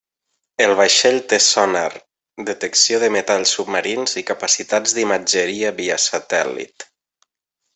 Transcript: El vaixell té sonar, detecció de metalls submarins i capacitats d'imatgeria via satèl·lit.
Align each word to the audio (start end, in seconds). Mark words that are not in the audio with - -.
El 0.63 0.71
vaixell 0.77 1.17
té 1.33 1.37
sonar, 1.47 1.83
detecció 2.47 3.01
de 3.03 3.09
metalls 3.17 3.53
submarins 3.59 4.17
i 4.23 4.27
capacitats 4.33 4.97
d'imatgeria 4.99 5.75
via 5.83 6.01
satèl·lit. 6.07 6.91